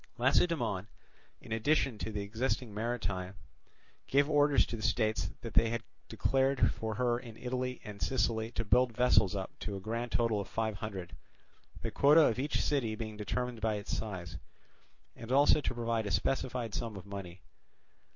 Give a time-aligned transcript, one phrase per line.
[0.17, 0.87] Lacedaemon,
[1.41, 3.35] in addition to the existing marine,
[4.07, 8.65] gave orders to the states that had declared for her in Italy and Sicily to
[8.65, 11.15] build vessels up to a grand total of five hundred,
[11.83, 14.37] the quota of each city being determined by its size,
[15.15, 17.41] and also to provide a specified sum of money.